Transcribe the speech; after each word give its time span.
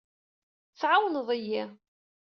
Tɛawneḍ-iyi. 0.79 1.63